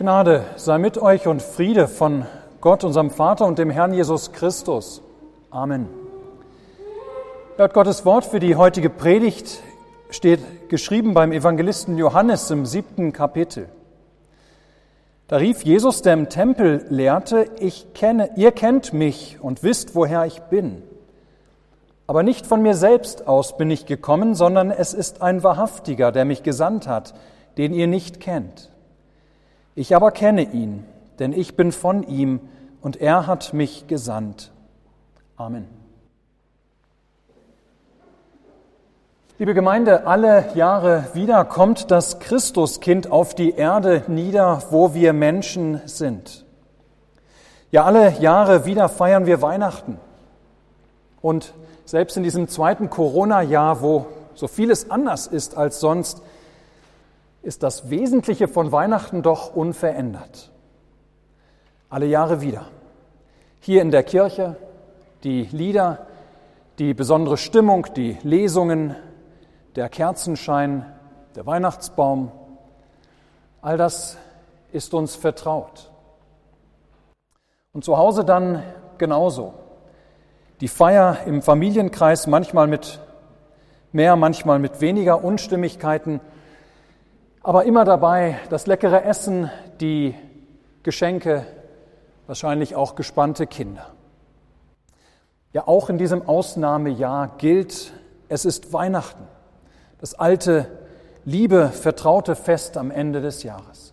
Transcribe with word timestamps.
Gnade 0.00 0.46
sei 0.56 0.78
mit 0.78 0.96
euch 0.96 1.26
und 1.26 1.42
Friede 1.42 1.86
von 1.86 2.24
Gott, 2.62 2.84
unserem 2.84 3.10
Vater 3.10 3.44
und 3.44 3.58
dem 3.58 3.68
Herrn 3.68 3.92
Jesus 3.92 4.32
Christus. 4.32 5.02
Amen. 5.50 5.90
Laut 7.58 7.74
Gottes 7.74 8.06
Wort 8.06 8.24
für 8.24 8.40
die 8.40 8.56
heutige 8.56 8.88
Predigt 8.88 9.60
steht 10.08 10.70
geschrieben 10.70 11.12
beim 11.12 11.32
Evangelisten 11.32 11.98
Johannes 11.98 12.50
im 12.50 12.64
siebten 12.64 13.12
Kapitel. 13.12 13.68
Da 15.28 15.36
rief 15.36 15.64
Jesus, 15.64 16.00
der 16.00 16.14
im 16.14 16.30
Tempel 16.30 16.86
lehrte, 16.88 17.50
ich 17.58 17.92
kenne, 17.92 18.30
ihr 18.36 18.52
kennt 18.52 18.94
mich 18.94 19.36
und 19.42 19.62
wisst, 19.62 19.94
woher 19.94 20.24
ich 20.24 20.40
bin. 20.44 20.82
Aber 22.06 22.22
nicht 22.22 22.46
von 22.46 22.62
mir 22.62 22.72
selbst 22.74 23.28
aus 23.28 23.58
bin 23.58 23.70
ich 23.70 23.84
gekommen, 23.84 24.34
sondern 24.34 24.70
es 24.70 24.94
ist 24.94 25.20
ein 25.20 25.42
Wahrhaftiger, 25.42 26.10
der 26.10 26.24
mich 26.24 26.42
gesandt 26.42 26.88
hat, 26.88 27.12
den 27.58 27.74
ihr 27.74 27.86
nicht 27.86 28.18
kennt. 28.18 28.69
Ich 29.74 29.94
aber 29.94 30.10
kenne 30.10 30.42
ihn, 30.42 30.84
denn 31.18 31.32
ich 31.32 31.56
bin 31.56 31.72
von 31.72 32.02
ihm 32.02 32.40
und 32.80 33.00
er 33.00 33.26
hat 33.26 33.52
mich 33.52 33.86
gesandt. 33.86 34.50
Amen. 35.36 35.68
Liebe 39.38 39.54
Gemeinde, 39.54 40.06
alle 40.06 40.54
Jahre 40.54 41.06
wieder 41.14 41.46
kommt 41.46 41.90
das 41.90 42.18
Christuskind 42.18 43.10
auf 43.10 43.34
die 43.34 43.52
Erde 43.52 44.02
nieder, 44.06 44.62
wo 44.68 44.92
wir 44.92 45.14
Menschen 45.14 45.80
sind. 45.86 46.44
Ja, 47.70 47.84
alle 47.84 48.18
Jahre 48.20 48.66
wieder 48.66 48.90
feiern 48.90 49.24
wir 49.24 49.40
Weihnachten. 49.40 49.98
Und 51.22 51.54
selbst 51.86 52.16
in 52.16 52.22
diesem 52.22 52.48
zweiten 52.48 52.90
Corona-Jahr, 52.90 53.80
wo 53.80 54.06
so 54.34 54.46
vieles 54.46 54.90
anders 54.90 55.26
ist 55.26 55.56
als 55.56 55.80
sonst, 55.80 56.20
ist 57.42 57.62
das 57.62 57.90
Wesentliche 57.90 58.48
von 58.48 58.72
Weihnachten 58.72 59.22
doch 59.22 59.54
unverändert. 59.54 60.50
Alle 61.88 62.06
Jahre 62.06 62.40
wieder. 62.40 62.66
Hier 63.60 63.82
in 63.82 63.90
der 63.90 64.02
Kirche 64.02 64.56
die 65.24 65.42
Lieder, 65.52 66.06
die 66.78 66.94
besondere 66.94 67.36
Stimmung, 67.36 67.86
die 67.94 68.16
Lesungen, 68.22 68.96
der 69.76 69.88
Kerzenschein, 69.88 70.86
der 71.36 71.46
Weihnachtsbaum, 71.46 72.32
all 73.60 73.76
das 73.76 74.16
ist 74.72 74.94
uns 74.94 75.14
vertraut. 75.14 75.90
Und 77.72 77.84
zu 77.84 77.98
Hause 77.98 78.24
dann 78.24 78.62
genauso. 78.98 79.54
Die 80.60 80.68
Feier 80.68 81.18
im 81.26 81.42
Familienkreis, 81.42 82.26
manchmal 82.26 82.66
mit 82.66 83.00
mehr, 83.92 84.16
manchmal 84.16 84.58
mit 84.58 84.80
weniger 84.80 85.22
Unstimmigkeiten, 85.22 86.20
aber 87.42 87.64
immer 87.64 87.84
dabei 87.84 88.38
das 88.50 88.66
leckere 88.66 89.04
Essen, 89.04 89.50
die 89.80 90.14
Geschenke, 90.82 91.46
wahrscheinlich 92.26 92.76
auch 92.76 92.94
gespannte 92.94 93.46
Kinder. 93.46 93.86
Ja, 95.52 95.66
auch 95.66 95.90
in 95.90 95.98
diesem 95.98 96.28
Ausnahmejahr 96.28 97.36
gilt, 97.38 97.92
es 98.28 98.44
ist 98.44 98.72
Weihnachten, 98.72 99.26
das 99.98 100.14
alte, 100.14 100.66
liebe, 101.24 101.68
vertraute 101.68 102.36
Fest 102.36 102.76
am 102.76 102.90
Ende 102.90 103.20
des 103.20 103.42
Jahres. 103.42 103.92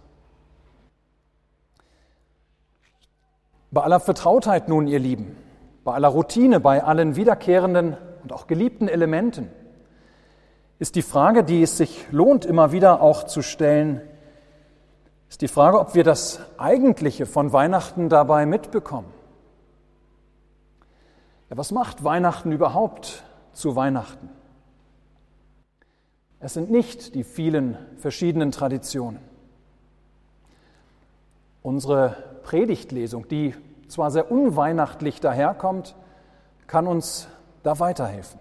Bei 3.71 3.81
aller 3.81 3.99
Vertrautheit 3.99 4.69
nun, 4.69 4.87
ihr 4.87 4.99
Lieben, 4.99 5.35
bei 5.83 5.93
aller 5.93 6.07
Routine, 6.09 6.59
bei 6.59 6.83
allen 6.83 7.15
wiederkehrenden 7.15 7.97
und 8.23 8.31
auch 8.31 8.47
geliebten 8.47 8.87
Elementen, 8.87 9.49
ist 10.79 10.95
die 10.95 11.01
Frage, 11.01 11.43
die 11.43 11.63
es 11.63 11.77
sich 11.77 12.07
lohnt, 12.11 12.45
immer 12.45 12.71
wieder 12.71 13.01
auch 13.01 13.23
zu 13.23 13.41
stellen, 13.41 14.01
ist 15.29 15.41
die 15.41 15.47
Frage, 15.47 15.79
ob 15.79 15.95
wir 15.95 16.03
das 16.03 16.39
Eigentliche 16.57 17.25
von 17.25 17.51
Weihnachten 17.51 18.09
dabei 18.09 18.45
mitbekommen. 18.45 19.11
Ja, 21.49 21.57
was 21.57 21.71
macht 21.71 22.03
Weihnachten 22.03 22.51
überhaupt 22.51 23.23
zu 23.53 23.75
Weihnachten? 23.75 24.29
Es 26.39 26.53
sind 26.53 26.69
nicht 26.69 27.15
die 27.15 27.23
vielen 27.23 27.77
verschiedenen 27.97 28.51
Traditionen. 28.51 29.19
Unsere 31.63 32.15
Predigtlesung, 32.43 33.27
die 33.27 33.55
zwar 33.87 34.11
sehr 34.11 34.31
unweihnachtlich 34.31 35.19
daherkommt, 35.19 35.95
kann 36.67 36.87
uns 36.87 37.27
da 37.63 37.79
weiterhelfen. 37.79 38.39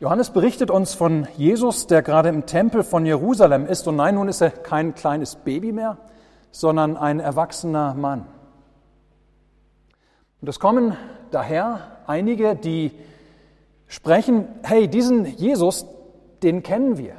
Johannes 0.00 0.30
berichtet 0.30 0.70
uns 0.70 0.94
von 0.94 1.26
Jesus, 1.36 1.88
der 1.88 2.02
gerade 2.02 2.28
im 2.28 2.46
Tempel 2.46 2.84
von 2.84 3.04
Jerusalem 3.04 3.66
ist. 3.66 3.88
Und 3.88 3.96
nein, 3.96 4.14
nun 4.14 4.28
ist 4.28 4.40
er 4.40 4.50
kein 4.50 4.94
kleines 4.94 5.34
Baby 5.34 5.72
mehr, 5.72 5.98
sondern 6.52 6.96
ein 6.96 7.18
erwachsener 7.18 7.94
Mann. 7.94 8.26
Und 10.40 10.48
es 10.48 10.60
kommen 10.60 10.96
daher 11.32 11.98
einige, 12.06 12.54
die 12.54 12.92
sprechen, 13.88 14.46
hey, 14.62 14.86
diesen 14.86 15.26
Jesus, 15.26 15.84
den 16.44 16.62
kennen 16.62 16.96
wir. 16.96 17.16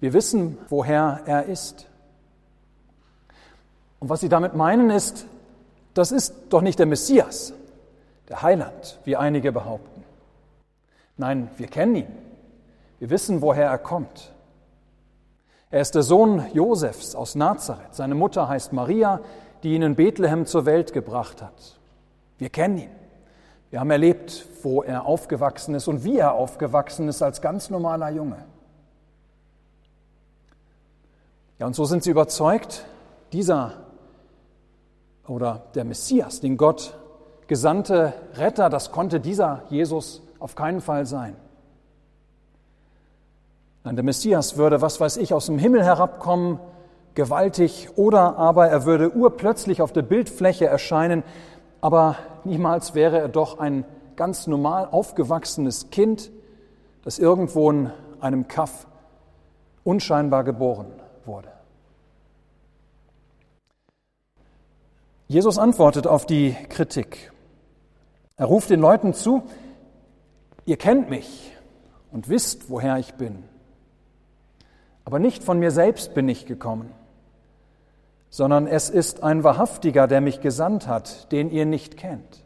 Wir 0.00 0.14
wissen, 0.14 0.56
woher 0.70 1.20
er 1.26 1.44
ist. 1.44 1.86
Und 4.00 4.08
was 4.08 4.20
sie 4.20 4.30
damit 4.30 4.54
meinen 4.54 4.88
ist, 4.88 5.26
das 5.92 6.12
ist 6.12 6.34
doch 6.48 6.62
nicht 6.62 6.78
der 6.78 6.86
Messias, 6.86 7.52
der 8.30 8.40
Heiland, 8.40 8.98
wie 9.04 9.16
einige 9.16 9.52
behaupten. 9.52 9.91
Nein, 11.16 11.50
wir 11.56 11.66
kennen 11.66 11.96
ihn. 11.96 12.06
Wir 12.98 13.10
wissen, 13.10 13.42
woher 13.42 13.66
er 13.66 13.78
kommt. 13.78 14.32
Er 15.70 15.80
ist 15.80 15.94
der 15.94 16.02
Sohn 16.02 16.44
Josefs 16.52 17.14
aus 17.14 17.34
Nazareth. 17.34 17.94
Seine 17.94 18.14
Mutter 18.14 18.48
heißt 18.48 18.72
Maria, 18.72 19.20
die 19.62 19.74
ihn 19.74 19.82
in 19.82 19.96
Bethlehem 19.96 20.46
zur 20.46 20.66
Welt 20.66 20.92
gebracht 20.92 21.42
hat. 21.42 21.78
Wir 22.38 22.50
kennen 22.50 22.78
ihn. 22.78 22.90
Wir 23.70 23.80
haben 23.80 23.90
erlebt, 23.90 24.46
wo 24.62 24.82
er 24.82 25.06
aufgewachsen 25.06 25.74
ist 25.74 25.88
und 25.88 26.04
wie 26.04 26.18
er 26.18 26.34
aufgewachsen 26.34 27.08
ist 27.08 27.22
als 27.22 27.40
ganz 27.40 27.70
normaler 27.70 28.10
Junge. 28.10 28.44
Ja, 31.58 31.66
und 31.66 31.74
so 31.74 31.84
sind 31.86 32.02
sie 32.02 32.10
überzeugt, 32.10 32.84
dieser 33.32 33.72
oder 35.26 35.62
der 35.74 35.84
Messias, 35.84 36.40
den 36.40 36.56
Gott 36.56 36.98
gesandte 37.46 38.12
Retter, 38.34 38.68
das 38.68 38.90
konnte 38.90 39.20
dieser 39.20 39.62
Jesus 39.70 40.22
auf 40.42 40.56
keinen 40.56 40.80
Fall 40.80 41.06
sein. 41.06 41.36
Nein, 43.84 43.94
der 43.94 44.04
Messias 44.04 44.56
würde, 44.56 44.80
was 44.80 45.00
weiß 45.00 45.16
ich, 45.18 45.32
aus 45.32 45.46
dem 45.46 45.56
Himmel 45.56 45.84
herabkommen, 45.84 46.58
gewaltig, 47.14 47.90
oder 47.94 48.38
aber 48.38 48.66
er 48.66 48.84
würde 48.84 49.14
urplötzlich 49.14 49.82
auf 49.82 49.92
der 49.92 50.02
Bildfläche 50.02 50.66
erscheinen, 50.66 51.22
aber 51.80 52.16
niemals 52.42 52.94
wäre 52.94 53.20
er 53.20 53.28
doch 53.28 53.60
ein 53.60 53.84
ganz 54.16 54.48
normal 54.48 54.88
aufgewachsenes 54.90 55.90
Kind, 55.90 56.32
das 57.04 57.20
irgendwo 57.20 57.70
in 57.70 57.90
einem 58.20 58.48
Kaff 58.48 58.88
unscheinbar 59.84 60.42
geboren 60.42 60.86
wurde. 61.24 61.52
Jesus 65.28 65.56
antwortet 65.56 66.08
auf 66.08 66.26
die 66.26 66.56
Kritik. 66.68 67.32
Er 68.36 68.46
ruft 68.46 68.70
den 68.70 68.80
Leuten 68.80 69.14
zu, 69.14 69.44
Ihr 70.64 70.76
kennt 70.76 71.10
mich 71.10 71.52
und 72.12 72.28
wisst, 72.28 72.70
woher 72.70 72.98
ich 72.98 73.14
bin. 73.14 73.44
Aber 75.04 75.18
nicht 75.18 75.42
von 75.42 75.58
mir 75.58 75.70
selbst 75.70 76.14
bin 76.14 76.28
ich 76.28 76.46
gekommen, 76.46 76.92
sondern 78.30 78.66
es 78.66 78.88
ist 78.88 79.22
ein 79.22 79.42
Wahrhaftiger, 79.44 80.06
der 80.06 80.20
mich 80.20 80.40
gesandt 80.40 80.86
hat, 80.86 81.32
den 81.32 81.50
ihr 81.50 81.66
nicht 81.66 81.96
kennt. 81.96 82.44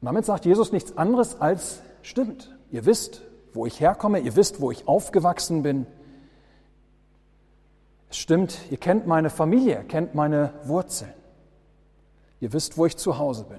Und 0.00 0.06
damit 0.06 0.24
sagt 0.24 0.44
Jesus 0.44 0.70
nichts 0.70 0.96
anderes 0.96 1.40
als, 1.40 1.82
stimmt, 2.02 2.56
ihr 2.70 2.86
wisst, 2.86 3.22
wo 3.52 3.66
ich 3.66 3.80
herkomme, 3.80 4.20
ihr 4.20 4.36
wisst, 4.36 4.60
wo 4.60 4.70
ich 4.70 4.86
aufgewachsen 4.86 5.62
bin. 5.62 5.86
Es 8.08 8.18
stimmt, 8.18 8.58
ihr 8.70 8.78
kennt 8.78 9.06
meine 9.06 9.28
Familie, 9.28 9.84
kennt 9.88 10.14
meine 10.14 10.52
Wurzeln. 10.64 11.12
Ihr 12.40 12.52
wisst, 12.52 12.78
wo 12.78 12.86
ich 12.86 12.96
zu 12.96 13.18
Hause 13.18 13.44
bin. 13.44 13.58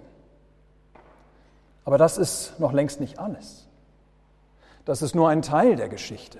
Aber 1.86 1.98
das 1.98 2.18
ist 2.18 2.60
noch 2.60 2.74
längst 2.74 3.00
nicht 3.00 3.20
alles. 3.20 3.68
Das 4.86 5.02
ist 5.02 5.16
nur 5.16 5.30
ein 5.30 5.42
Teil 5.42 5.76
der 5.76 5.90
Geschichte. 5.90 6.40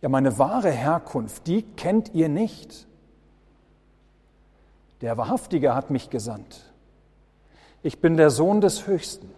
Ja, 0.00 0.08
meine 0.08 0.38
wahre 0.38 0.70
Herkunft, 0.70 1.46
die 1.46 1.62
kennt 1.62 2.14
ihr 2.14 2.28
nicht. 2.28 2.86
Der 5.00 5.16
Wahrhaftige 5.16 5.74
hat 5.74 5.90
mich 5.90 6.10
gesandt. 6.10 6.72
Ich 7.82 8.00
bin 8.00 8.16
der 8.16 8.30
Sohn 8.30 8.60
des 8.60 8.86
Höchsten, 8.86 9.30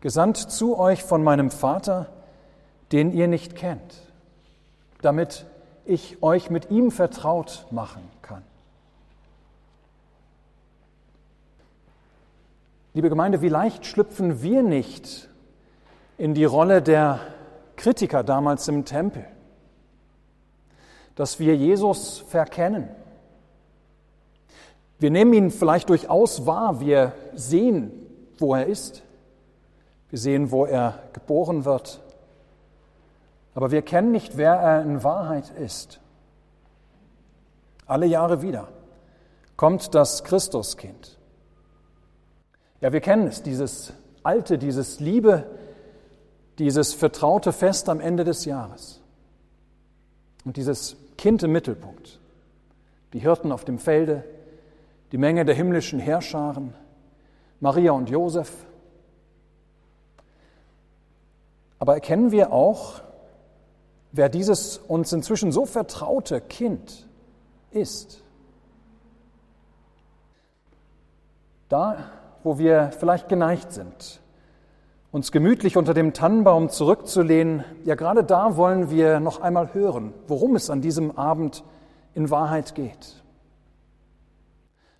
gesandt 0.00 0.36
zu 0.36 0.78
euch 0.78 1.04
von 1.04 1.22
meinem 1.22 1.50
Vater, 1.50 2.06
den 2.92 3.12
ihr 3.12 3.28
nicht 3.28 3.54
kennt, 3.54 3.94
damit 5.02 5.46
ich 5.84 6.22
euch 6.22 6.50
mit 6.50 6.70
ihm 6.70 6.90
vertraut 6.90 7.66
machen 7.70 8.02
kann. 8.22 8.42
Liebe 12.96 13.10
Gemeinde, 13.10 13.42
wie 13.42 13.50
leicht 13.50 13.84
schlüpfen 13.84 14.40
wir 14.40 14.62
nicht 14.62 15.28
in 16.16 16.32
die 16.32 16.46
Rolle 16.46 16.80
der 16.80 17.20
Kritiker 17.76 18.24
damals 18.24 18.68
im 18.68 18.86
Tempel, 18.86 19.26
dass 21.14 21.38
wir 21.38 21.54
Jesus 21.54 22.20
verkennen. 22.20 22.88
Wir 24.98 25.10
nehmen 25.10 25.34
ihn 25.34 25.50
vielleicht 25.50 25.90
durchaus 25.90 26.46
wahr, 26.46 26.80
wir 26.80 27.12
sehen, 27.34 27.92
wo 28.38 28.54
er 28.54 28.64
ist, 28.64 29.02
wir 30.08 30.18
sehen, 30.18 30.50
wo 30.50 30.64
er 30.64 30.98
geboren 31.12 31.66
wird, 31.66 32.00
aber 33.54 33.72
wir 33.72 33.82
kennen 33.82 34.10
nicht, 34.10 34.38
wer 34.38 34.54
er 34.54 34.80
in 34.80 35.04
Wahrheit 35.04 35.50
ist. 35.50 36.00
Alle 37.84 38.06
Jahre 38.06 38.40
wieder 38.40 38.68
kommt 39.58 39.94
das 39.94 40.24
Christuskind. 40.24 41.15
Ja, 42.80 42.92
wir 42.92 43.00
kennen 43.00 43.26
es, 43.26 43.42
dieses 43.42 43.92
alte, 44.22 44.58
dieses 44.58 45.00
Liebe, 45.00 45.46
dieses 46.58 46.94
vertraute 46.94 47.52
Fest 47.52 47.88
am 47.88 48.00
Ende 48.00 48.24
des 48.24 48.44
Jahres. 48.44 49.00
Und 50.44 50.56
dieses 50.56 50.96
Kind 51.16 51.42
im 51.42 51.52
Mittelpunkt. 51.52 52.20
Die 53.12 53.18
Hirten 53.18 53.52
auf 53.52 53.64
dem 53.64 53.78
Felde, 53.78 54.24
die 55.12 55.18
Menge 55.18 55.44
der 55.44 55.54
himmlischen 55.54 55.98
Heerscharen, 55.98 56.74
Maria 57.60 57.92
und 57.92 58.10
Josef. 58.10 58.52
Aber 61.78 61.94
erkennen 61.94 62.30
wir 62.30 62.52
auch, 62.52 63.00
wer 64.12 64.28
dieses 64.28 64.78
uns 64.78 65.12
inzwischen 65.12 65.52
so 65.52 65.66
vertraute 65.66 66.40
Kind 66.40 67.06
ist? 67.70 68.22
Da, 71.68 72.10
wo 72.46 72.58
wir 72.58 72.92
vielleicht 72.96 73.28
geneigt 73.28 73.72
sind, 73.72 74.20
uns 75.10 75.32
gemütlich 75.32 75.76
unter 75.76 75.94
dem 75.94 76.12
Tannenbaum 76.12 76.68
zurückzulehnen, 76.68 77.64
ja 77.82 77.96
gerade 77.96 78.22
da 78.22 78.56
wollen 78.56 78.88
wir 78.88 79.18
noch 79.18 79.40
einmal 79.40 79.74
hören, 79.74 80.14
worum 80.28 80.54
es 80.54 80.70
an 80.70 80.80
diesem 80.80 81.18
Abend 81.18 81.64
in 82.14 82.30
Wahrheit 82.30 82.76
geht. 82.76 83.24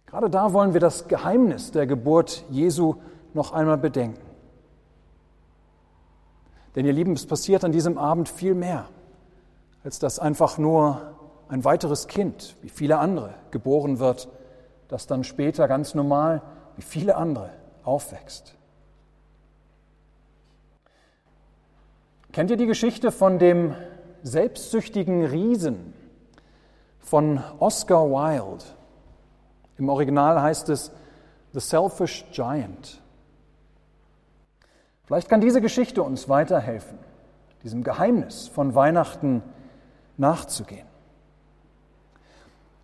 Gerade 0.07 0.29
da 0.29 0.53
wollen 0.53 0.73
wir 0.73 0.81
das 0.81 1.07
Geheimnis 1.07 1.71
der 1.71 1.87
Geburt 1.87 2.45
Jesu 2.51 2.97
noch 3.33 3.53
einmal 3.53 3.79
bedenken. 3.79 4.27
Denn 6.75 6.85
ihr 6.85 6.93
Lieben, 6.93 7.13
es 7.13 7.27
passiert 7.27 7.63
an 7.63 7.71
diesem 7.71 7.97
Abend 7.97 8.29
viel 8.29 8.57
mehr, 8.57 8.89
als 9.85 10.01
dass 10.01 10.19
einfach 10.19 10.59
nur 10.59 11.01
ein 11.47 11.65
weiteres 11.65 12.09
Kind, 12.09 12.57
wie 12.63 12.71
viele 12.71 12.99
andere, 12.99 13.35
geboren 13.53 14.01
wird, 14.01 14.29
das 14.89 15.07
dann 15.07 15.23
später 15.23 15.69
ganz 15.69 15.95
normal, 15.95 16.43
wie 16.77 16.83
viele 16.83 17.17
andere, 17.17 17.51
aufwächst. 17.85 18.55
Kennt 22.33 22.51
ihr 22.51 22.57
die 22.57 22.67
Geschichte 22.67 23.13
von 23.13 23.39
dem 23.39 23.75
selbstsüchtigen 24.23 25.25
Riesen 25.25 25.95
von 27.01 27.43
Oscar 27.61 28.11
Wilde? 28.11 28.65
Im 29.79 29.89
Original 29.89 30.41
heißt 30.43 30.69
es 30.69 30.93
The 31.53 31.61
Selfish 31.61 32.27
Giant. 32.33 33.01
Vielleicht 35.05 35.29
kann 35.29 35.41
diese 35.41 35.61
Geschichte 35.61 36.03
uns 36.03 36.29
weiterhelfen, 36.29 36.99
diesem 37.63 37.85
Geheimnis 37.85 38.49
von 38.49 38.75
Weihnachten 38.75 39.43
nachzugehen. 40.17 40.87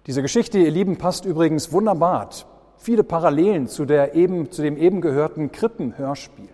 Diese 0.07 0.23
Geschichte, 0.23 0.59
ihr 0.59 0.71
Lieben, 0.71 0.99
passt 0.99 1.25
übrigens 1.25 1.73
wunderbar. 1.73 2.31
Viele 2.77 3.05
Parallelen 3.05 3.69
zu, 3.69 3.85
der 3.85 4.15
eben, 4.15 4.51
zu 4.51 4.63
dem 4.63 4.77
eben 4.77 5.01
gehörten 5.01 5.53
Krippenhörspiel. 5.53 6.49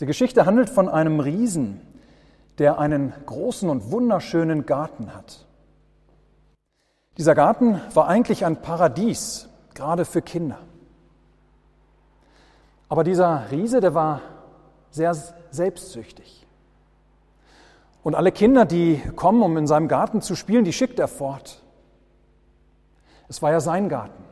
Die 0.00 0.06
Geschichte 0.06 0.46
handelt 0.46 0.68
von 0.68 0.88
einem 0.88 1.20
Riesen, 1.20 1.80
der 2.58 2.78
einen 2.78 3.12
großen 3.26 3.68
und 3.68 3.90
wunderschönen 3.90 4.66
Garten 4.66 5.14
hat. 5.14 5.46
Dieser 7.18 7.34
Garten 7.34 7.80
war 7.94 8.08
eigentlich 8.08 8.44
ein 8.44 8.62
Paradies, 8.62 9.48
gerade 9.74 10.04
für 10.04 10.22
Kinder. 10.22 10.58
Aber 12.88 13.04
dieser 13.04 13.50
Riese, 13.50 13.80
der 13.80 13.94
war 13.94 14.20
sehr 14.90 15.14
selbstsüchtig. 15.50 16.46
Und 18.02 18.14
alle 18.14 18.32
Kinder, 18.32 18.64
die 18.64 19.00
kommen, 19.14 19.42
um 19.42 19.56
in 19.56 19.66
seinem 19.66 19.88
Garten 19.88 20.20
zu 20.20 20.34
spielen, 20.34 20.64
die 20.64 20.72
schickt 20.72 20.98
er 20.98 21.08
fort. 21.08 21.61
Es 23.32 23.40
war 23.40 23.50
ja 23.50 23.60
sein 23.60 23.88
Garten. 23.88 24.22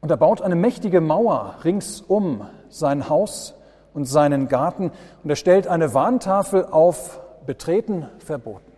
Und 0.00 0.10
er 0.10 0.16
baut 0.16 0.42
eine 0.42 0.56
mächtige 0.56 1.00
Mauer 1.00 1.60
rings 1.62 2.00
um 2.00 2.44
sein 2.70 3.08
Haus 3.08 3.54
und 3.94 4.06
seinen 4.06 4.48
Garten 4.48 4.90
und 5.22 5.30
er 5.30 5.36
stellt 5.36 5.68
eine 5.68 5.94
Warntafel 5.94 6.64
auf, 6.64 7.20
betreten 7.46 8.08
verboten. 8.18 8.72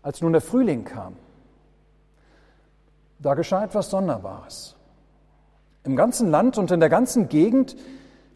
Als 0.00 0.22
nun 0.22 0.32
der 0.32 0.40
Frühling 0.40 0.86
kam, 0.86 1.16
da 3.18 3.34
geschah 3.34 3.62
etwas 3.62 3.90
Sonderbares. 3.90 4.74
Im 5.84 5.96
ganzen 5.96 6.30
Land 6.30 6.56
und 6.56 6.70
in 6.70 6.80
der 6.80 6.88
ganzen 6.88 7.28
Gegend, 7.28 7.76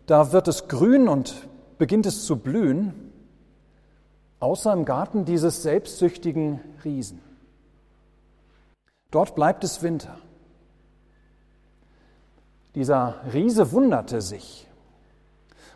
da 0.05 0.33
wird 0.33 0.49
es 0.49 0.69
grün 0.69 1.09
und 1.09 1.49
beginnt 1.79 2.05
es 2.05 2.27
zu 2.27 2.37
blühen, 2.37 3.10
außer 4.41 4.73
im 4.73 4.85
Garten 4.85 5.25
dieses 5.25 5.63
selbstsüchtigen 5.63 6.61
Riesen. 6.85 7.21
Dort 9.11 9.35
bleibt 9.35 9.65
es 9.65 9.83
Winter. 9.83 10.17
Dieser 12.75 13.17
Riese 13.33 13.73
wunderte 13.73 14.21
sich 14.21 14.67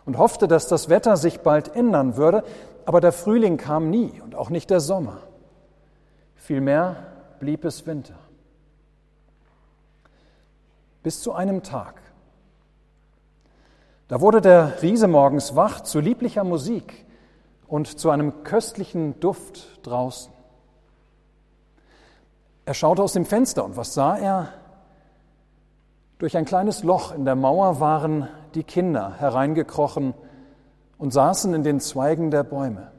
und 0.05 0.19
hoffte, 0.19 0.49
dass 0.49 0.69
das 0.69 0.89
Wetter 0.89 1.17
sich 1.17 1.41
bald 1.41 1.75
ändern 1.75 2.17
würde, 2.17 2.45
aber 2.87 3.01
der 3.01 3.13
Frühling 3.13 3.57
kam 3.57 3.91
nie 3.91 4.21
und 4.23 4.35
auch 4.35 4.51
nicht 4.51 4.71
der 4.71 4.81
Sommer. 4.81 5.19
Vielmehr 6.37 6.97
blieb 7.41 7.65
es 7.65 7.87
Winter. 7.87 8.19
Bis 11.03 11.21
zu 11.21 11.33
einem 11.33 11.63
Tag. 11.63 12.01
Da 14.09 14.21
wurde 14.21 14.41
der 14.41 14.81
Riese 14.83 15.09
morgens 15.09 15.57
wach 15.57 15.81
zu 15.81 15.99
lieblicher 15.99 16.45
Musik 16.45 17.05
und 17.75 17.99
zu 17.99 18.11
einem 18.11 18.45
köstlichen 18.45 19.19
Duft 19.19 19.85
draußen. 19.85 20.33
Er 22.67 22.75
schaute 22.75 23.03
aus 23.03 23.15
dem 23.15 23.25
Fenster 23.25 23.65
und 23.65 23.77
was 23.77 23.95
sah 23.95 24.17
er? 24.17 24.51
Durch 26.19 26.37
ein 26.37 26.45
kleines 26.45 26.85
Loch 26.85 27.13
in 27.13 27.25
der 27.25 27.35
Mauer 27.35 27.81
waren 27.81 28.29
die 28.55 28.63
Kinder 28.63 29.15
hereingekrochen 29.19 30.15
und 30.99 31.13
saßen 31.13 31.53
in 31.53 31.65
den 31.65 31.81
Zweigen 31.81 32.31
der 32.31 32.45
Bäume. 32.45 32.93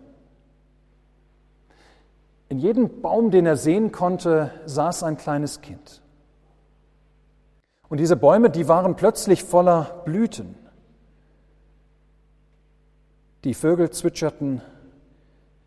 In 2.49 2.59
jedem 2.59 3.01
Baum, 3.01 3.31
den 3.31 3.45
er 3.45 3.55
sehen 3.55 3.93
konnte, 3.93 4.51
saß 4.65 5.03
ein 5.03 5.15
kleines 5.15 5.61
Kind. 5.61 6.01
Und 7.87 8.01
diese 8.01 8.17
Bäume, 8.17 8.49
die 8.49 8.67
waren 8.67 8.97
plötzlich 8.97 9.45
voller 9.45 10.01
Blüten. 10.03 10.64
Die 13.45 13.53
Vögel 13.53 13.91
zwitscherten, 13.91 14.63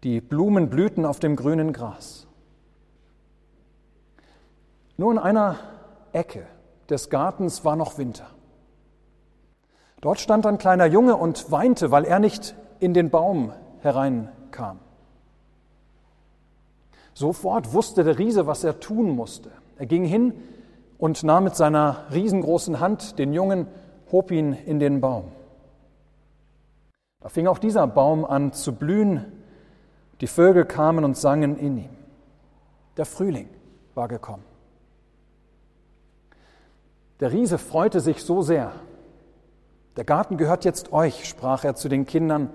die 0.03 0.21
Blumen 0.21 0.69
blühten 0.69 1.07
auf 1.07 1.21
dem 1.21 1.37
grünen 1.37 1.73
Gras. 1.73 2.27
Nur 4.97 5.13
in 5.13 5.19
einer 5.19 5.61
Ecke 6.13 6.45
des 6.91 7.09
Gartens 7.09 7.65
war 7.65 7.77
noch 7.77 7.97
Winter. 7.97 8.27
Dort 10.01 10.19
stand 10.19 10.45
ein 10.45 10.59
kleiner 10.59 10.87
Junge 10.87 11.15
und 11.15 11.53
weinte, 11.53 11.93
weil 11.93 12.05
er 12.05 12.19
nicht 12.19 12.57
in 12.81 12.95
den 12.95 13.11
Baum 13.11 13.53
hereinkam. 13.79 14.81
Sofort 17.15 17.73
wusste 17.75 18.03
der 18.03 18.19
Riese, 18.19 18.49
was 18.49 18.65
er 18.65 18.81
tun 18.81 19.11
musste. 19.11 19.53
Er 19.77 19.87
ging 19.87 20.05
hin 20.05 20.35
und 20.99 21.23
nahm 21.23 21.45
mit 21.45 21.55
seiner 21.55 22.07
riesengroßen 22.13 22.81
Hand 22.81 23.21
den 23.21 23.33
Jungen, 23.33 23.69
hob 24.11 24.33
ihn 24.33 24.53
in 24.53 24.81
den 24.81 25.01
Baum. 25.01 25.31
Da 27.29 27.33
fing 27.35 27.47
auch 27.47 27.59
dieser 27.59 27.87
Baum 27.87 28.25
an 28.25 28.55
zu 28.55 28.73
blühen, 28.73 29.27
die 30.23 30.27
Vögel 30.27 30.65
kamen 30.65 31.05
und 31.05 31.15
sangen 31.15 31.59
in 31.59 31.77
ihm. 31.77 31.91
Der 32.97 33.05
Frühling 33.05 33.51
war 33.95 34.09
gekommen. 34.09 34.45
Der 37.21 37.31
Riese 37.31 37.59
freute 37.59 38.01
sich 38.01 38.25
so 38.25 38.41
sehr. 38.41 38.73
Der 39.99 40.05
Garten 40.05 40.39
gehört 40.39 40.65
jetzt 40.65 40.91
euch, 40.95 41.29
sprach 41.29 41.65
er 41.65 41.75
zu 41.75 41.91
den 41.91 42.07
Kindern 42.07 42.49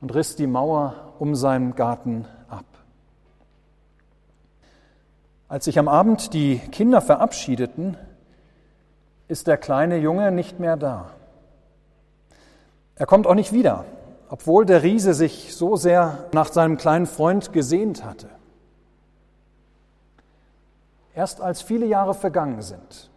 und 0.00 0.12
riss 0.12 0.34
die 0.34 0.48
Mauer 0.48 1.14
um 1.20 1.36
seinen 1.36 1.76
Garten 1.76 2.26
ab. 2.48 2.66
Als 5.46 5.66
sich 5.66 5.78
am 5.78 5.86
Abend 5.86 6.34
die 6.34 6.58
Kinder 6.58 7.02
verabschiedeten, 7.02 7.96
ist 9.28 9.46
der 9.46 9.58
kleine 9.58 9.98
Junge 9.98 10.32
nicht 10.32 10.58
mehr 10.58 10.76
da. 10.76 11.12
Er 12.96 13.06
kommt 13.06 13.26
auch 13.26 13.34
nicht 13.34 13.52
wieder, 13.52 13.84
obwohl 14.28 14.66
der 14.66 14.82
Riese 14.82 15.14
sich 15.14 15.54
so 15.54 15.76
sehr 15.76 16.28
nach 16.32 16.52
seinem 16.52 16.76
kleinen 16.76 17.06
Freund 17.06 17.52
gesehnt 17.52 18.04
hatte. 18.04 18.28
Erst 21.14 21.40
als 21.40 21.62
viele 21.62 21.86
Jahre 21.86 22.14
vergangen 22.14 22.62
sind 22.62 23.10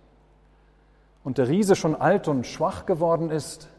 und 1.24 1.38
der 1.38 1.48
Riese 1.48 1.76
schon 1.76 1.96
alt 1.96 2.28
und 2.28 2.46
schwach 2.46 2.86
geworden 2.86 3.30
ist, 3.30 3.70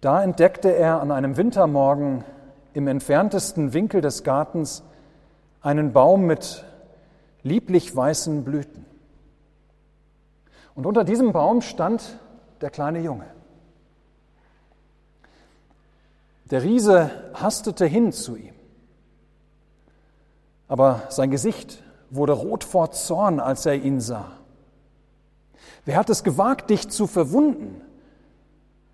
da 0.00 0.22
entdeckte 0.22 0.74
er 0.74 1.00
an 1.00 1.10
einem 1.10 1.36
Wintermorgen 1.36 2.24
im 2.74 2.88
entferntesten 2.88 3.72
Winkel 3.72 4.00
des 4.00 4.24
Gartens 4.24 4.82
einen 5.60 5.92
Baum 5.92 6.26
mit 6.26 6.64
lieblich 7.42 7.94
weißen 7.94 8.44
Blüten. 8.44 8.84
Und 10.74 10.86
unter 10.86 11.04
diesem 11.04 11.32
Baum 11.32 11.60
stand 11.60 12.18
der 12.60 12.70
kleine 12.70 13.00
Junge. 13.00 13.26
Der 16.52 16.62
Riese 16.62 17.10
hastete 17.32 17.86
hin 17.86 18.12
zu 18.12 18.36
ihm, 18.36 18.54
aber 20.68 21.04
sein 21.08 21.30
Gesicht 21.30 21.82
wurde 22.10 22.32
rot 22.32 22.62
vor 22.62 22.90
Zorn, 22.90 23.40
als 23.40 23.64
er 23.64 23.76
ihn 23.76 24.02
sah. 24.02 24.32
Wer 25.86 25.96
hat 25.96 26.10
es 26.10 26.22
gewagt, 26.22 26.68
dich 26.68 26.90
zu 26.90 27.06
verwunden? 27.06 27.80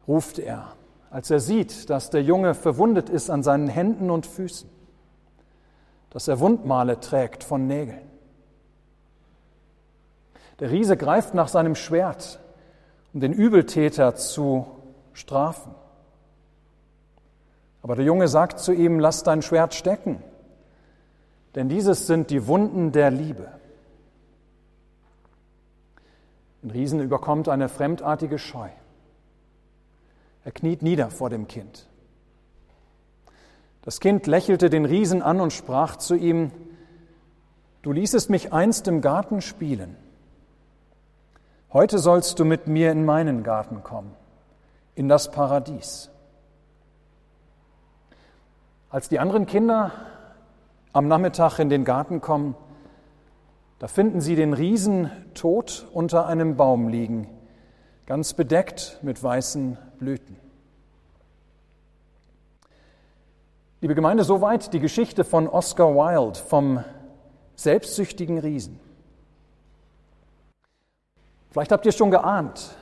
ruft 0.07 0.39
er, 0.39 0.69
als 1.11 1.33
er 1.33 1.41
sieht, 1.41 1.91
dass 1.91 2.11
der 2.11 2.23
Junge 2.23 2.55
verwundet 2.55 3.11
ist 3.11 3.29
an 3.29 3.43
seinen 3.43 3.67
Händen 3.67 4.09
und 4.09 4.25
Füßen, 4.25 4.71
dass 6.11 6.29
er 6.29 6.39
Wundmale 6.39 7.01
trägt 7.01 7.43
von 7.43 7.67
Nägeln. 7.67 8.09
Der 10.61 10.71
Riese 10.71 10.97
greift 10.97 11.35
nach 11.35 11.49
seinem 11.49 11.75
Schwert, 11.75 12.39
um 13.13 13.19
den 13.19 13.33
Übeltäter 13.33 14.15
zu 14.15 14.65
strafen. 15.13 15.75
Aber 17.89 17.97
der 17.97 18.05
Junge 18.05 18.29
sagt 18.29 18.59
zu 18.59 18.73
ihm, 18.75 19.01
lass 19.01 19.23
dein 19.23 19.41
Schwert 19.41 19.73
stecken, 19.73 20.23
denn 21.55 21.71
dieses 21.71 22.07
sind 22.07 22.29
die 22.29 22.47
Wunden 22.47 22.93
der 22.93 23.11
Liebe. 23.11 23.49
Den 26.63 26.71
Riesen 26.71 27.01
überkommt 27.01 27.49
eine 27.49 27.71
fremdartige 27.71 28.39
Scheu. 28.39 28.69
Er 30.45 30.53
kniet 30.53 30.83
nieder 30.83 31.09
vor 31.09 31.31
dem 31.31 31.49
Kind. 31.49 31.89
Das 33.81 34.01
Kind 34.01 34.27
lächelte 34.27 34.69
den 34.69 34.85
Riesen 34.85 35.23
an 35.23 35.41
und 35.41 35.55
sprach 35.55 35.97
zu 35.97 36.15
ihm, 36.15 36.51
Du 37.81 37.93
ließest 37.93 38.29
mich 38.29 38.53
einst 38.53 38.87
im 38.87 39.01
Garten 39.01 39.41
spielen. 39.41 39.97
Heute 41.73 41.99
sollst 41.99 42.39
du 42.39 42.45
mit 42.45 42.67
mir 42.67 42.93
in 42.93 43.07
meinen 43.07 43.45
Garten 43.45 43.83
kommen, 43.83 44.15
in 44.95 45.09
das 45.09 45.31
Paradies. 45.31 46.11
Als 48.91 49.11
die 49.11 49.19
anderen 49.19 49.45
Kinder 49.45 49.93
am 50.95 51.09
Nachmittag 51.09 51.59
in 51.59 51.69
den 51.69 51.85
Garten 51.85 52.23
kommen, 52.23 52.57
da 53.79 53.87
finden 53.87 54.23
sie 54.23 54.35
den 54.35 54.55
Riesen 54.55 55.11
tot 55.35 55.87
unter 55.93 56.27
einem 56.27 56.57
Baum 56.57 56.89
liegen, 56.89 57.29
ganz 58.07 58.33
bedeckt 58.33 58.99
mit 59.03 59.23
weißen 59.23 59.77
Blüten. 59.99 60.37
Liebe 63.83 63.95
Gemeinde, 63.95 64.25
soweit 64.25 64.73
die 64.73 64.81
Geschichte 64.81 65.23
von 65.23 65.49
Oscar 65.49 65.95
Wilde 65.95 66.39
vom 66.39 66.83
selbstsüchtigen 67.57 68.39
Riesen. 68.39 68.81
Vielleicht 71.51 71.73
habt 71.73 71.85
ihr 71.85 71.93
schon 71.93 72.11
geahnt, 72.11 72.75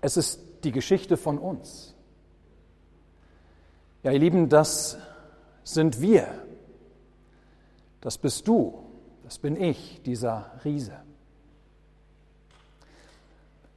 es 0.00 0.16
ist 0.16 0.40
die 0.64 0.72
Geschichte 0.72 1.16
von 1.16 1.38
uns. 1.38 1.95
Ja, 4.06 4.12
ihr 4.12 4.20
Lieben, 4.20 4.48
das 4.48 4.98
sind 5.64 6.00
wir. 6.00 6.28
Das 8.00 8.18
bist 8.18 8.46
du. 8.46 8.86
Das 9.24 9.40
bin 9.40 9.60
ich, 9.60 10.00
dieser 10.04 10.52
Riese. 10.64 10.92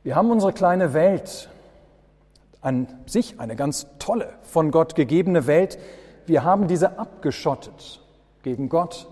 Wir 0.03 0.15
haben 0.15 0.29
unsere 0.29 0.53
kleine 0.53 0.93
Welt, 0.93 1.49
an 2.61 2.85
sich 3.07 3.39
eine 3.39 3.55
ganz 3.55 3.87
tolle, 3.97 4.31
von 4.43 4.69
Gott 4.69 4.93
gegebene 4.93 5.47
Welt. 5.47 5.79
Wir 6.27 6.43
haben 6.43 6.67
diese 6.67 6.99
abgeschottet 6.99 7.99
gegen 8.43 8.69
Gott, 8.69 9.07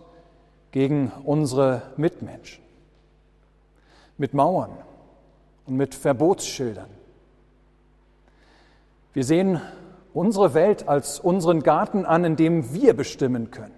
gegen 0.71 1.11
unsere 1.23 1.81
Mitmenschen. 1.97 2.63
Mit 4.19 4.35
Mauern 4.35 4.77
und 5.65 5.77
mit 5.77 5.95
Verbotsschildern. 5.95 6.91
Wir 9.13 9.23
sehen 9.23 9.59
unsere 10.13 10.53
Welt 10.53 10.87
als 10.87 11.19
unseren 11.19 11.63
Garten 11.63 12.05
an, 12.05 12.23
in 12.23 12.35
dem 12.35 12.73
wir 12.73 12.95
bestimmen 12.95 13.51
können 13.51 13.75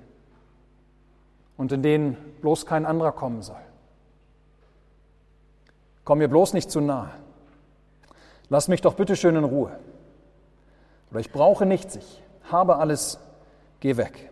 und 1.57 1.71
in 1.71 1.83
denen 1.83 2.15
bloß 2.41 2.65
kein 2.65 2.85
anderer 2.85 3.11
kommen 3.11 3.41
soll. 3.41 3.59
Komm 6.05 6.19
mir 6.19 6.29
bloß 6.29 6.53
nicht 6.53 6.71
zu 6.71 6.81
nahe. 6.81 7.11
Lass 8.49 8.67
mich 8.67 8.81
doch 8.81 8.95
bitte 8.95 9.15
schön 9.15 9.35
in 9.35 9.43
Ruhe. 9.43 9.77
Oder 11.11 11.19
ich 11.19 11.31
brauche 11.31 11.65
nichts, 11.65 11.97
ich 11.97 12.23
habe 12.49 12.77
alles, 12.77 13.19
geh 13.79 13.97
weg. 13.97 14.31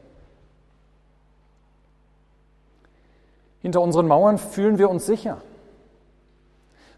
Hinter 3.62 3.82
unseren 3.82 4.08
Mauern 4.08 4.38
fühlen 4.38 4.78
wir 4.78 4.90
uns 4.90 5.06
sicher. 5.06 5.42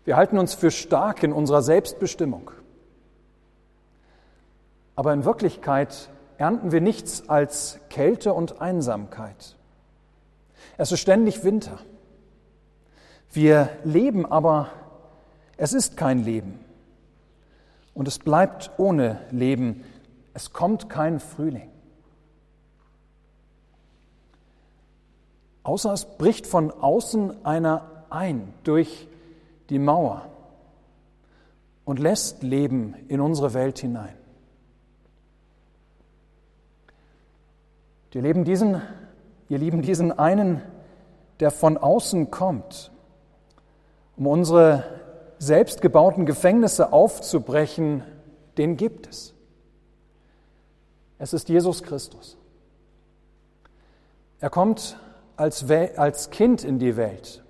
Wir 0.06 0.15
halten 0.15 0.38
uns 0.38 0.53
für 0.53 0.72
stark 0.72 1.24
in 1.24 1.34
unserer 1.34 1.62
Selbstbestimmung. 1.62 2.51
Aber 5.00 5.13
in 5.13 5.24
Wirklichkeit 5.24 6.10
ernten 6.38 6.74
wir 6.74 6.82
nichts 6.82 7.29
als 7.29 7.79
Kälte 7.89 8.34
und 8.34 8.60
Einsamkeit. 8.60 9.56
Es 10.77 10.91
ist 10.91 11.00
ständig 11.00 11.46
Winter. 11.46 11.79
Wir 13.32 13.70
leben, 13.86 14.25
aber 14.29 14.68
es 15.56 15.72
ist 15.72 15.96
kein 15.96 16.25
Leben. 16.25 16.60
Und 17.94 18.10
es 18.10 18.20
bleibt 18.20 18.72
ohne 18.75 19.22
Leben. 19.32 19.86
Es 20.34 20.51
kommt 20.51 20.89
kein 20.89 21.22
Frühling. 21.22 21.72
Außer 25.63 25.94
es 25.94 26.03
bricht 26.18 26.46
von 26.46 26.72
außen 26.72 27.46
einer 27.46 28.03
ein 28.10 28.53
durch 28.65 29.08
die 29.70 29.79
Mauer 29.79 30.25
und 31.86 32.00
lässt 32.00 32.44
Leben 32.44 32.96
in 33.08 33.22
unsere 33.22 33.53
Welt 33.53 33.79
hinein. 33.79 34.18
Wir 38.11 38.21
leben 38.21 38.43
diesen 38.43 38.81
ihr 39.49 39.57
Lieben, 39.57 39.81
diesen 39.81 40.17
einen, 40.17 40.61
der 41.39 41.51
von 41.51 41.77
außen 41.77 42.31
kommt, 42.31 42.91
um 44.15 44.27
unsere 44.27 44.83
selbstgebauten 45.39 46.25
Gefängnisse 46.25 46.93
aufzubrechen, 46.93 48.03
den 48.57 48.77
gibt 48.77 49.07
es. 49.07 49.33
Es 51.17 51.33
ist 51.33 51.49
Jesus 51.49 51.83
Christus. 51.83 52.37
Er 54.39 54.49
kommt 54.49 54.97
als, 55.35 55.69
als 55.69 56.29
Kind 56.29 56.63
in 56.63 56.79
die 56.79 56.95
Welt, 56.95 57.43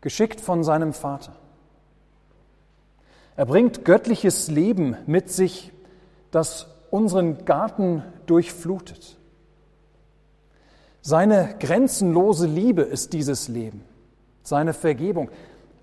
geschickt 0.00 0.40
von 0.40 0.64
seinem 0.64 0.92
Vater. 0.92 1.36
Er 3.36 3.46
bringt 3.46 3.84
göttliches 3.84 4.48
Leben 4.48 4.96
mit 5.06 5.30
sich, 5.30 5.72
das 6.30 6.66
unseren 6.90 7.44
Garten 7.44 8.02
durchflutet. 8.26 9.16
Seine 11.06 11.54
grenzenlose 11.60 12.48
Liebe 12.48 12.82
ist 12.82 13.12
dieses 13.12 13.46
Leben, 13.46 13.84
seine 14.42 14.72
Vergebung, 14.72 15.30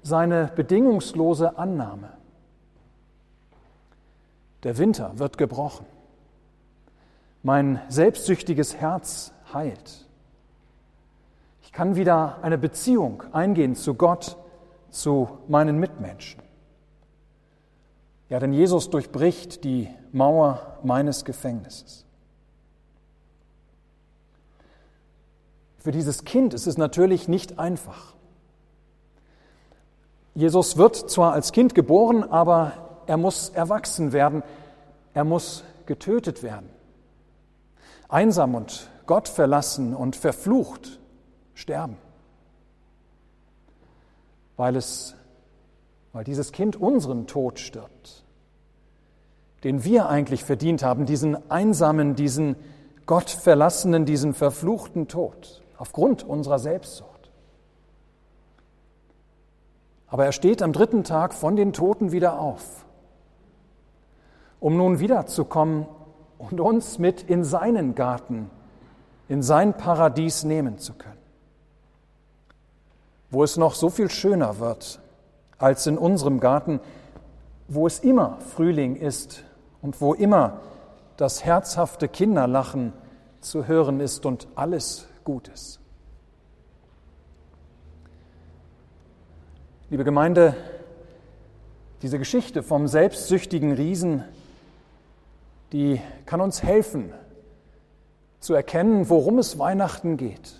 seine 0.01 0.51
bedingungslose 0.53 1.57
Annahme. 1.57 2.09
Der 4.63 4.77
Winter 4.77 5.17
wird 5.19 5.37
gebrochen. 5.37 5.85
Mein 7.41 7.79
selbstsüchtiges 7.87 8.75
Herz 8.75 9.31
heilt. 9.53 10.09
Ich 11.61 11.71
kann 11.71 11.95
wieder 11.95 12.39
eine 12.41 12.57
Beziehung 12.57 13.23
eingehen 13.31 13.75
zu 13.75 13.93
Gott, 13.93 14.35
zu 14.89 15.29
meinen 15.47 15.79
Mitmenschen. 15.79 16.41
Ja, 18.27 18.39
denn 18.39 18.51
Jesus 18.51 18.89
durchbricht 18.89 19.63
die 19.63 19.87
Mauer 20.11 20.79
meines 20.83 21.23
Gefängnisses. 21.23 22.03
Für 25.83 25.91
dieses 25.91 26.23
Kind 26.23 26.53
ist 26.53 26.65
es 26.65 26.77
natürlich 26.77 27.27
nicht 27.27 27.59
einfach. 27.59 28.13
Jesus 30.33 30.77
wird 30.77 30.95
zwar 30.95 31.33
als 31.33 31.51
Kind 31.51 31.75
geboren, 31.75 32.23
aber 32.23 33.01
er 33.05 33.17
muss 33.17 33.49
erwachsen 33.49 34.13
werden, 34.13 34.43
er 35.13 35.25
muss 35.25 35.65
getötet 35.85 36.41
werden. 36.41 36.69
Einsam 38.07 38.55
und 38.55 38.89
Gott 39.07 39.27
verlassen 39.27 39.93
und 39.93 40.15
verflucht 40.15 41.01
sterben. 41.53 41.97
Weil 44.55 44.77
es 44.77 45.15
weil 46.13 46.23
dieses 46.23 46.53
Kind 46.53 46.77
unseren 46.77 47.27
Tod 47.27 47.59
stirbt, 47.59 48.23
den 49.65 49.83
wir 49.83 50.07
eigentlich 50.07 50.45
verdient 50.45 50.81
haben, 50.81 51.05
diesen 51.05 51.51
einsamen, 51.51 52.15
diesen 52.15 52.55
Gott 53.05 53.31
verlassenen, 53.31 54.05
diesen 54.05 54.33
verfluchten 54.33 55.09
Tod 55.09 55.62
aufgrund 55.83 56.23
unserer 56.23 56.59
Selbstsucht. 56.59 57.29
Aber 60.07 60.23
er 60.23 60.31
steht 60.31 60.61
am 60.61 60.71
dritten 60.71 61.03
Tag 61.03 61.33
von 61.33 61.57
den 61.57 61.73
Toten 61.73 62.13
wieder 62.13 62.39
auf, 62.39 62.85
um 64.61 64.77
nun 64.77 64.99
wiederzukommen 64.99 65.85
und 66.37 66.61
uns 66.61 66.99
mit 66.99 67.23
in 67.23 67.43
seinen 67.43 67.95
Garten, 67.95 68.49
in 69.27 69.43
sein 69.43 69.75
Paradies 69.75 70.45
nehmen 70.45 70.77
zu 70.77 70.93
können, 70.93 71.19
wo 73.29 73.43
es 73.43 73.57
noch 73.57 73.75
so 73.75 73.89
viel 73.89 74.09
schöner 74.09 74.59
wird 74.59 75.01
als 75.57 75.85
in 75.85 75.97
unserem 75.97 76.39
Garten, 76.39 76.79
wo 77.67 77.87
es 77.87 77.99
immer 77.99 78.37
Frühling 78.55 78.95
ist 78.95 79.43
und 79.81 79.99
wo 79.99 80.13
immer 80.13 80.61
das 81.17 81.43
herzhafte 81.43 82.07
Kinderlachen 82.07 82.93
zu 83.41 83.67
hören 83.67 83.99
ist 83.99 84.25
und 84.25 84.47
alles 84.55 85.09
Gutes. 85.23 85.79
Liebe 89.89 90.03
Gemeinde, 90.03 90.55
diese 92.01 92.19
Geschichte 92.19 92.63
vom 92.63 92.87
selbstsüchtigen 92.87 93.71
Riesen, 93.73 94.23
die 95.71 96.01
kann 96.25 96.41
uns 96.41 96.63
helfen 96.63 97.13
zu 98.39 98.53
erkennen, 98.53 99.09
worum 99.09 99.39
es 99.39 99.57
Weihnachten 99.57 100.17
geht. 100.17 100.55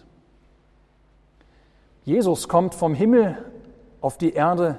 Jesus 2.06 2.48
kommt 2.48 2.76
vom 2.76 2.94
Himmel 2.94 3.38
auf 4.02 4.18
die 4.18 4.34
Erde, 4.34 4.78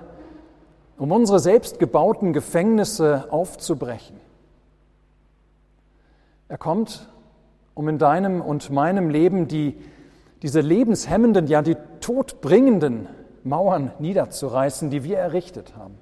um 0.98 1.10
unsere 1.12 1.38
selbstgebauten 1.38 2.32
Gefängnisse 2.32 3.26
aufzubrechen. 3.30 4.20
Er 6.48 6.58
kommt, 6.58 7.08
um 7.74 7.88
in 7.88 7.98
deinem 7.98 8.40
und 8.40 8.70
meinem 8.70 9.10
Leben 9.10 9.48
die, 9.48 9.76
diese 10.42 10.60
lebenshemmenden, 10.60 11.46
ja 11.46 11.62
die 11.62 11.76
todbringenden 12.00 13.08
Mauern 13.42 13.92
niederzureißen, 13.98 14.90
die 14.90 15.04
wir 15.04 15.18
errichtet 15.18 15.76
haben. 15.76 15.98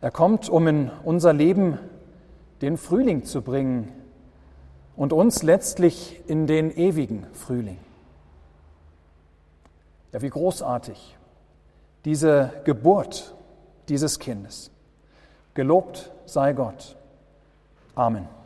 Er 0.00 0.10
kommt, 0.10 0.48
um 0.48 0.66
in 0.66 0.90
unser 1.04 1.32
Leben 1.32 1.78
den 2.62 2.76
Frühling 2.76 3.24
zu 3.24 3.42
bringen 3.42 3.92
und 4.96 5.12
uns 5.12 5.42
letztlich 5.42 6.22
in 6.26 6.46
den 6.46 6.70
ewigen 6.70 7.26
Frühling. 7.32 7.78
Ja, 10.12 10.22
wie 10.22 10.30
großartig 10.30 11.16
diese 12.04 12.52
Geburt 12.64 13.34
dieses 13.88 14.18
Kindes. 14.18 14.70
Gelobt 15.54 16.10
sei 16.26 16.52
Gott. 16.52 16.96
Amen. 17.94 18.39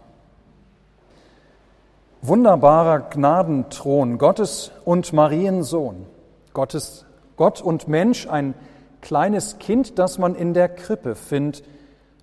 Wunderbarer 2.26 3.00
Gnadenthron 3.00 4.16
Gottes 4.16 4.72
und 4.86 5.12
Mariensohn. 5.12 6.06
Gottes, 6.54 7.04
Gott 7.36 7.60
und 7.60 7.86
Mensch, 7.86 8.26
ein 8.26 8.54
kleines 9.02 9.58
Kind, 9.58 9.98
das 9.98 10.16
man 10.16 10.34
in 10.34 10.54
der 10.54 10.70
Krippe 10.70 11.16
findet, 11.16 11.64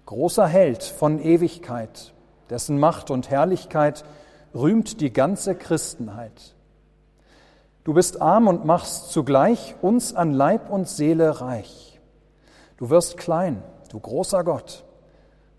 großer 0.07 0.47
Held 0.47 0.81
von 0.81 1.19
Ewigkeit, 1.19 2.15
dessen 2.49 2.79
Macht 2.79 3.11
und 3.11 3.29
Herrlichkeit 3.29 4.03
rühmt 4.55 5.01
die 5.01 5.13
ganze 5.13 5.53
Christenheit. 5.53 6.55
Du 7.83 7.93
bist 7.93 8.23
arm 8.23 8.47
und 8.47 8.65
machst 8.65 9.11
zugleich 9.11 9.75
uns 9.83 10.15
an 10.15 10.33
Leib 10.33 10.71
und 10.71 10.87
Seele 10.87 11.41
reich. 11.41 12.01
Du 12.77 12.89
wirst 12.89 13.17
klein, 13.17 13.61
du 13.91 13.99
großer 13.99 14.43
Gott, 14.43 14.83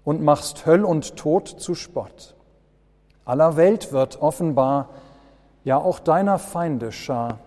und 0.02 0.20
machst 0.20 0.66
Höll 0.66 0.84
und 0.84 1.14
Tod 1.14 1.46
zu 1.46 1.76
Spott. 1.76 2.34
Aller 3.24 3.56
Welt 3.56 3.92
wird 3.92 4.20
offenbar, 4.20 4.88
ja 5.64 5.78
auch 5.78 6.00
deiner 6.00 6.38
Feinde 6.38 6.92
Schar, 6.92 7.38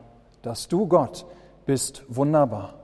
dass 0.42 0.68
du 0.68 0.88
Gott 0.88 1.26
bist 1.66 2.04
wunderbar. 2.08 2.76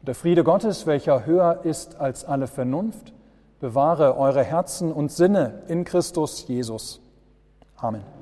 Und 0.00 0.08
der 0.08 0.14
Friede 0.14 0.44
Gottes, 0.44 0.86
welcher 0.86 1.26
höher 1.26 1.60
ist 1.64 2.00
als 2.00 2.24
alle 2.24 2.46
Vernunft, 2.46 3.12
bewahre 3.60 4.16
eure 4.16 4.42
Herzen 4.42 4.92
und 4.92 5.12
Sinne 5.12 5.62
in 5.68 5.84
Christus 5.84 6.46
Jesus. 6.48 7.00
Amen. 7.76 8.15